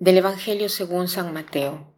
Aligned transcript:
Del 0.00 0.16
Evangelio 0.16 0.70
según 0.70 1.08
San 1.08 1.30
Mateo. 1.34 1.92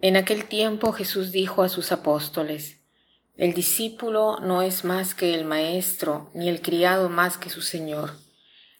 En 0.00 0.16
aquel 0.16 0.46
tiempo 0.46 0.90
Jesús 0.90 1.30
dijo 1.30 1.62
a 1.62 1.68
sus 1.68 1.92
apóstoles, 1.92 2.80
El 3.36 3.54
discípulo 3.54 4.40
no 4.40 4.62
es 4.62 4.84
más 4.84 5.14
que 5.14 5.32
el 5.32 5.44
maestro, 5.44 6.32
ni 6.34 6.48
el 6.48 6.60
criado 6.60 7.08
más 7.08 7.38
que 7.38 7.48
su 7.48 7.62
señor. 7.62 8.16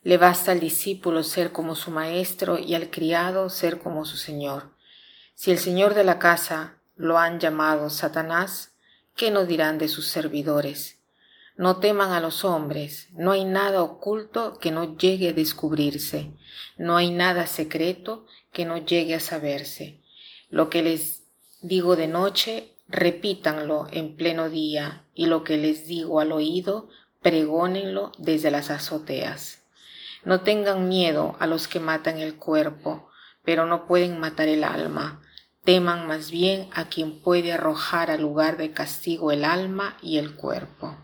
Le 0.02 0.16
basta 0.16 0.51
al 0.51 0.59
discípulo 0.59 1.23
ser 1.23 1.52
como 1.52 1.77
su 1.77 1.93
maestro 1.93 2.59
y 2.59 2.75
al 2.75 2.91
criado 2.91 3.51
ser 3.51 3.79
como 3.79 4.05
su 4.05 4.16
señor. 4.16 4.74
Si 5.37 5.52
el 5.52 5.59
señor 5.60 5.95
de 5.95 6.02
la 6.02 6.19
casa 6.19 6.80
lo 6.96 7.19
han 7.19 7.38
llamado 7.38 7.88
Satanás, 7.88 8.73
¿qué 9.15 9.30
no 9.30 9.46
dirán 9.46 9.79
de 9.79 9.87
sus 9.87 10.09
servidores? 10.09 10.99
No 11.60 11.77
teman 11.77 12.12
a 12.12 12.20
los 12.20 12.46
hombres, 12.46 13.10
no 13.12 13.32
hay 13.32 13.45
nada 13.45 13.82
oculto 13.82 14.56
que 14.59 14.70
no 14.70 14.96
llegue 14.96 15.28
a 15.28 15.32
descubrirse, 15.34 16.30
no 16.78 16.96
hay 16.96 17.10
nada 17.10 17.46
secreto 17.46 18.24
que 18.51 18.64
no 18.64 18.78
llegue 18.78 19.14
a 19.14 19.20
saberse. 19.20 20.01
Lo 20.48 20.70
que 20.70 20.82
les 20.82 21.24
digo 21.60 21.96
de 21.96 22.09
noche, 22.09 22.73
repítanlo 22.88 23.88
en 23.92 24.16
pleno 24.16 24.48
día, 24.48 25.04
y 25.15 25.27
lo 25.27 25.45
que 25.45 25.59
les 25.59 25.87
digo 25.87 26.20
al 26.20 26.32
oído, 26.32 26.88
pregónenlo 27.20 28.12
desde 28.16 28.51
las 28.51 28.70
azoteas. 28.70 29.59
No 30.24 30.40
tengan 30.40 30.88
miedo 30.88 31.37
a 31.40 31.46
los 31.46 31.68
que 31.68 31.79
matan 31.79 32.20
el 32.20 32.37
cuerpo, 32.37 33.10
pero 33.45 33.66
no 33.66 33.87
pueden 33.87 34.18
matar 34.18 34.48
el 34.48 34.65
alma. 34.65 35.20
Teman 35.65 36.06
más 36.06 36.30
bien 36.30 36.70
a 36.73 36.87
quien 36.87 37.20
puede 37.20 37.52
arrojar 37.52 38.10
al 38.10 38.23
lugar 38.23 38.57
de 38.57 38.73
castigo 38.73 39.30
el 39.30 39.45
alma 39.45 39.98
y 40.01 40.16
el 40.16 40.37
cuerpo. 40.37 40.96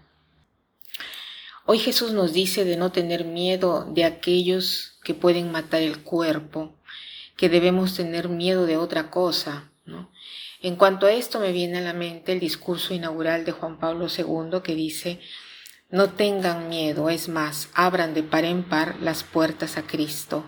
Hoy 1.68 1.80
Jesús 1.80 2.12
nos 2.12 2.32
dice 2.32 2.64
de 2.64 2.76
no 2.76 2.92
tener 2.92 3.24
miedo 3.24 3.84
de 3.90 4.04
aquellos 4.04 5.00
que 5.02 5.14
pueden 5.14 5.50
matar 5.50 5.82
el 5.82 6.00
cuerpo, 6.04 6.76
que 7.36 7.48
debemos 7.48 7.96
tener 7.96 8.28
miedo 8.28 8.66
de 8.66 8.76
otra 8.76 9.10
cosa. 9.10 9.72
¿no? 9.84 10.12
En 10.62 10.76
cuanto 10.76 11.06
a 11.06 11.12
esto 11.12 11.40
me 11.40 11.50
viene 11.50 11.78
a 11.78 11.80
la 11.80 11.92
mente 11.92 12.30
el 12.30 12.38
discurso 12.38 12.94
inaugural 12.94 13.44
de 13.44 13.50
Juan 13.50 13.80
Pablo 13.80 14.06
II 14.06 14.60
que 14.62 14.76
dice, 14.76 15.18
no 15.90 16.10
tengan 16.10 16.68
miedo, 16.68 17.10
es 17.10 17.28
más, 17.28 17.68
abran 17.74 18.14
de 18.14 18.22
par 18.22 18.44
en 18.44 18.62
par 18.62 19.00
las 19.00 19.24
puertas 19.24 19.76
a 19.76 19.82
Cristo. 19.82 20.44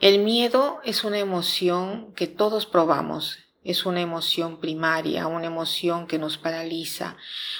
El 0.00 0.18
miedo 0.18 0.80
es 0.84 1.04
una 1.04 1.20
emoción 1.20 2.12
que 2.14 2.26
todos 2.26 2.66
probamos, 2.66 3.38
es 3.62 3.84
una 3.84 4.00
emoción 4.00 4.58
primaria, 4.58 5.26
una 5.26 5.46
emoción 5.46 6.06
que 6.06 6.18
nos 6.18 6.38
paraliza, 6.38 7.16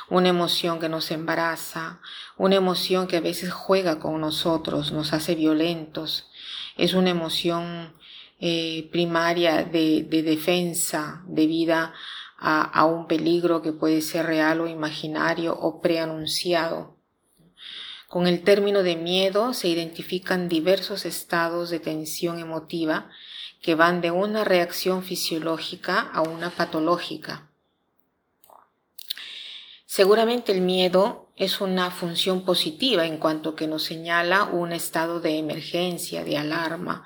una 0.09 0.29
emoción 0.29 0.81
que 0.81 0.89
nos 0.89 1.11
embaraza, 1.11 2.01
una 2.37 2.57
emoción 2.57 3.07
que 3.07 3.19
a 3.19 3.21
veces 3.21 3.53
juega 3.53 3.99
con 3.99 4.21
nosotros, 4.21 4.93
nos 4.93 5.13
hace 5.13 5.35
violentos. 5.35 6.31
Es 6.77 6.95
una 6.95 7.11
emoción 7.11 7.95
eh, 8.39 8.89
primaria 8.91 9.65
de, 9.65 10.05
defensa 10.09 11.23
debido 11.27 11.75
a, 11.75 11.93
a 12.39 12.85
un 12.87 13.07
peligro 13.07 13.61
que 13.61 13.73
puede 13.73 14.01
ser 14.01 14.27
real 14.27 14.63
o 14.63 14.69
imaginario 14.69 15.55
o 15.55 15.83
preanunciado. 15.83 17.00
Con 18.11 18.27
el 18.27 18.43
término 18.43 18.83
de 18.83 18.97
miedo 18.97 19.55
se 19.55 19.69
identifican 19.69 20.49
diversos 20.49 21.07
estados 21.07 21.71
de 21.71 21.79
tensión 21.79 22.41
emotiva 22.41 23.09
que 23.63 23.77
van 23.77 24.01
de 24.01 24.11
una 24.11 24.43
reacción 24.43 25.05
fisiológica 25.05 26.11
a 26.13 26.21
una 26.23 26.51
patológica. 26.51 27.49
Seguramente 29.87 30.51
el 30.51 30.61
miedo 30.61 31.29
es 31.37 31.61
una 31.61 31.93
función 31.93 32.45
positiva 32.45 33.07
en 33.07 33.19
cuanto 33.19 33.55
que 33.55 33.69
nos 33.69 33.85
señala 33.85 34.43
un 34.43 34.73
estado 34.73 35.21
de 35.21 35.39
emergencia, 35.39 36.25
de 36.25 36.37
alarma. 36.37 37.05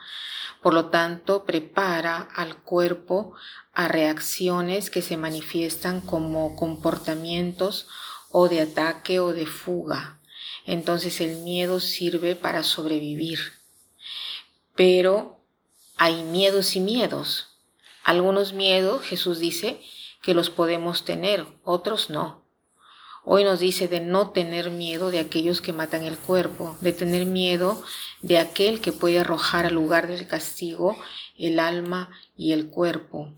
Por 0.62 0.72
lo 0.72 0.86
tanto, 0.86 1.44
prepara 1.44 2.30
al 2.34 2.56
cuerpo 2.62 3.34
a 3.74 3.88
reacciones 3.88 4.88
que 4.88 5.02
se 5.02 5.18
manifiestan 5.18 6.00
como 6.00 6.56
comportamientos 6.56 7.88
o 8.30 8.48
de 8.48 8.62
ataque 8.62 9.20
o 9.20 9.34
de 9.34 9.44
fuga. 9.44 10.18
Entonces 10.64 11.20
el 11.20 11.38
miedo 11.38 11.80
sirve 11.80 12.36
para 12.36 12.62
sobrevivir. 12.62 13.38
Pero 14.74 15.40
hay 15.96 16.22
miedos 16.22 16.76
y 16.76 16.80
miedos. 16.80 17.58
Algunos 18.02 18.52
miedos, 18.52 19.02
Jesús 19.02 19.38
dice, 19.38 19.80
que 20.22 20.34
los 20.34 20.50
podemos 20.50 21.04
tener, 21.04 21.46
otros 21.64 22.08
no. 22.08 22.42
Hoy 23.24 23.44
nos 23.44 23.60
dice 23.60 23.88
de 23.88 24.00
no 24.00 24.30
tener 24.30 24.70
miedo 24.70 25.10
de 25.10 25.18
aquellos 25.18 25.60
que 25.60 25.72
matan 25.72 26.04
el 26.04 26.18
cuerpo, 26.18 26.76
de 26.80 26.92
tener 26.92 27.24
miedo 27.24 27.82
de 28.20 28.38
aquel 28.38 28.80
que 28.80 28.92
puede 28.92 29.18
arrojar 29.18 29.66
al 29.66 29.74
lugar 29.74 30.08
del 30.08 30.26
castigo 30.26 30.96
el 31.38 31.58
alma 31.58 32.10
y 32.36 32.52
el 32.52 32.68
cuerpo. 32.68 33.32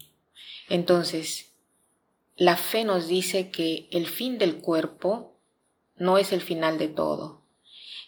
Entonces, 0.69 1.53
la 2.37 2.56
fe 2.56 2.84
nos 2.84 3.06
dice 3.06 3.50
que 3.50 3.88
el 3.91 4.06
fin 4.06 4.38
del 4.38 4.56
cuerpo 4.56 5.36
no 5.97 6.19
es 6.19 6.33
el 6.33 6.41
final 6.41 6.79
de 6.79 6.89
todo. 6.89 7.43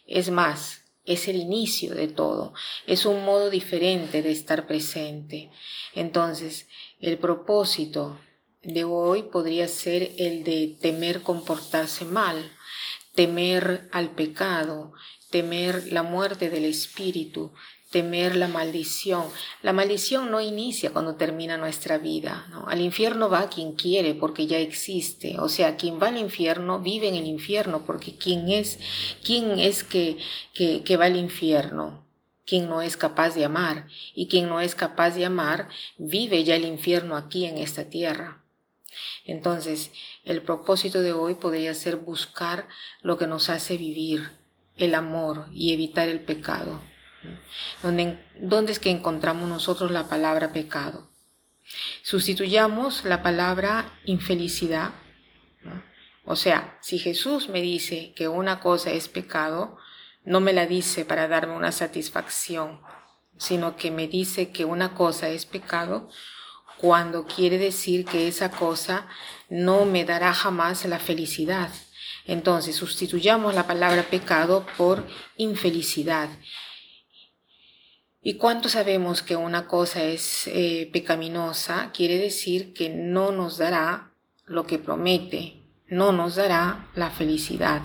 Es 0.07 0.31
más, 0.31 0.85
es 1.05 1.27
el 1.27 1.37
inicio 1.37 1.95
de 1.95 2.09
todo, 2.09 2.53
es 2.87 3.07
un 3.07 3.25
modo 3.25 3.49
diferente 3.49 4.23
de 4.23 4.31
estar 4.31 4.67
presente. 4.67 5.51
Entonces, 5.95 6.69
el 7.01 7.17
propósito 7.19 8.21
de 8.63 8.85
hoy 8.85 9.23
podría 9.23 9.69
ser 9.69 10.13
el 10.19 10.45
de 10.45 10.77
temer 10.81 11.23
comportarse 11.23 12.05
mal, 12.05 12.53
temer 13.15 13.89
al 13.91 14.11
pecado, 14.11 14.93
temer 15.31 15.91
la 15.93 16.03
muerte 16.03 16.51
del 16.51 16.67
espíritu, 16.67 17.53
temer 17.91 18.37
la 18.37 18.49
maldición. 18.49 19.25
La 19.63 19.73
maldición 19.73 20.31
no 20.31 20.41
inicia 20.41 20.93
cuando 20.93 21.17
termina 21.17 21.57
nuestra 21.57 21.99
vida. 21.99 22.47
Al 22.67 22.81
infierno 22.81 23.31
va 23.31 23.49
quien 23.49 23.73
quiere 23.73 24.15
porque 24.15 24.47
ya 24.47 24.59
existe. 24.59 25.39
O 25.41 25.49
sea, 25.49 25.77
quien 25.77 26.01
va 26.01 26.09
al 26.09 26.19
infierno 26.19 26.81
vive 26.81 27.09
en 27.09 27.15
el 27.15 27.27
infierno 27.27 27.85
porque 27.87 28.17
quién 28.17 28.49
es, 28.49 28.79
quién 29.25 29.59
es 29.59 29.85
que, 29.85 30.19
que 30.55 30.97
va 30.97 31.07
al 31.07 31.17
infierno. 31.17 32.05
Quien 32.45 32.69
no 32.69 32.81
es 32.81 32.97
capaz 32.97 33.35
de 33.35 33.45
amar 33.45 33.89
y 34.15 34.27
quien 34.29 34.49
no 34.49 34.61
es 34.61 34.75
capaz 34.75 35.11
de 35.11 35.27
amar 35.27 35.69
vive 35.99 36.45
ya 36.45 36.57
el 36.57 36.65
infierno 36.65 37.17
aquí 37.17 37.45
en 37.45 37.59
esta 37.59 37.85
tierra. 37.91 38.43
Entonces, 39.25 39.91
el 40.25 40.43
propósito 40.43 41.03
de 41.03 41.13
hoy 41.13 41.35
podría 41.35 41.75
ser 41.75 41.97
buscar 41.97 42.67
lo 43.03 43.19
que 43.19 43.27
nos 43.27 43.51
hace 43.51 43.77
vivir, 43.77 44.31
el 44.77 44.95
amor 44.95 45.47
y 45.53 45.75
evitar 45.75 46.09
el 46.09 46.21
pecado. 46.21 46.81
¿Dónde, 47.83 48.73
es 48.73 48.79
que 48.79 48.91
encontramos 48.91 49.49
nosotros 49.49 49.91
la 49.91 50.09
palabra 50.09 50.53
pecado? 50.53 51.11
Sustituyamos 52.03 53.05
la 53.05 53.23
palabra 53.23 53.93
infelicidad. 54.05 54.93
O 56.25 56.37
sea, 56.37 56.79
si 56.81 56.99
Jesús 56.99 57.49
me 57.49 57.61
dice 57.61 58.13
que 58.15 58.29
una 58.29 58.61
cosa 58.61 58.91
es 58.91 59.09
pecado, 59.09 59.79
no 60.25 60.41
me 60.41 60.53
la 60.53 60.67
dice 60.67 61.05
para 61.05 61.29
darme 61.29 61.55
una 61.57 61.73
satisfacción, 61.73 62.81
sino 63.39 63.77
que 63.77 63.91
me 63.91 64.09
dice 64.09 64.51
que 64.51 64.65
una 64.65 64.95
cosa 64.95 65.29
es 65.29 65.47
pecado 65.47 66.11
cuando 66.79 67.27
quiere 67.27 67.59
decir 67.59 68.05
que 68.05 68.29
esa 68.29 68.51
cosa 68.51 69.09
no 69.49 69.85
me 69.85 70.05
dará 70.05 70.33
jamás 70.35 70.85
la 70.85 70.99
felicidad. 70.99 71.71
Entonces, 72.27 72.77
sustituyamos 72.77 73.55
la 73.55 73.67
palabra 73.67 74.03
pecado 74.03 74.67
por 74.77 75.07
infelicidad. 75.37 76.29
¿Y 78.29 78.35
cuánto 78.35 78.69
sabemos 78.69 79.23
que 79.23 79.37
una 79.37 79.67
cosa 79.67 80.05
es 80.05 80.49
eh, 80.49 80.91
pecaminosa? 80.93 81.93
Quiere 81.93 82.19
decir 82.19 82.75
que 82.75 82.91
no 82.91 83.33
nos 83.33 83.57
dará 83.57 84.13
lo 84.45 84.67
que 84.67 84.79
promete, 84.79 85.63
no 85.87 86.13
nos 86.13 86.35
dará 86.35 86.91
la 86.95 87.09
felicidad. 87.09 87.81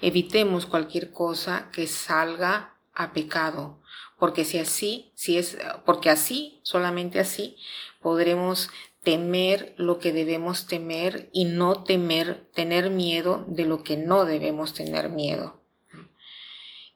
Evitemos 0.00 0.66
cualquier 0.66 1.12
cosa 1.12 1.70
que 1.70 1.86
salga 1.86 2.74
a 2.94 3.12
pecado, 3.12 3.78
porque 4.18 4.44
si 4.44 4.58
así, 4.58 5.12
si 5.14 5.38
es, 5.38 5.56
porque 5.86 6.10
así, 6.10 6.58
solamente 6.64 7.20
así, 7.20 7.56
podremos 8.00 8.70
temer 9.04 9.72
lo 9.76 10.00
que 10.00 10.12
debemos 10.12 10.66
temer 10.66 11.30
y 11.32 11.44
no 11.44 11.84
temer, 11.84 12.48
tener 12.54 12.90
miedo 12.90 13.44
de 13.46 13.66
lo 13.66 13.84
que 13.84 13.96
no 13.96 14.24
debemos 14.24 14.74
tener 14.74 15.10
miedo. 15.10 15.61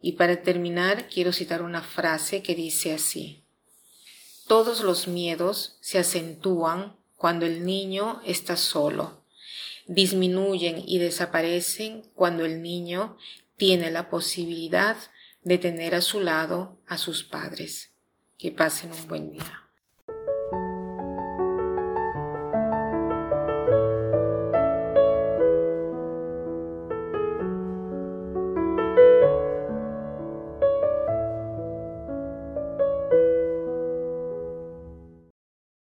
Y 0.06 0.12
para 0.12 0.40
terminar, 0.40 1.08
quiero 1.08 1.32
citar 1.32 1.62
una 1.62 1.82
frase 1.82 2.40
que 2.40 2.54
dice 2.54 2.94
así. 2.94 3.42
Todos 4.46 4.82
los 4.82 5.08
miedos 5.08 5.78
se 5.80 5.98
acentúan 5.98 6.94
cuando 7.16 7.44
el 7.44 7.66
niño 7.66 8.20
está 8.24 8.56
solo. 8.56 9.24
Disminuyen 9.88 10.80
y 10.86 10.98
desaparecen 10.98 12.08
cuando 12.14 12.44
el 12.44 12.62
niño 12.62 13.18
tiene 13.56 13.90
la 13.90 14.08
posibilidad 14.08 14.96
de 15.42 15.58
tener 15.58 15.96
a 15.96 16.02
su 16.02 16.20
lado 16.20 16.78
a 16.86 16.98
sus 16.98 17.24
padres. 17.24 17.90
Que 18.38 18.52
pasen 18.52 18.92
un 18.92 19.08
buen 19.08 19.32
día. 19.32 19.65